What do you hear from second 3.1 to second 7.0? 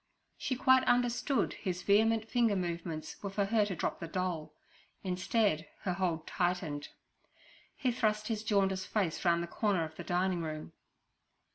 were for her to drop her doll; instead, her hold tightened.